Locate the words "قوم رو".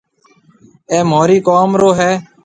1.47-1.89